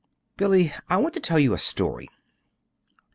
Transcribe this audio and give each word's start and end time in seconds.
"Billy, 0.35 0.73
I 0.89 0.97
want 0.97 1.13
to 1.13 1.19
tell 1.19 1.37
you 1.37 1.53
a 1.53 1.59
story. 1.59 2.09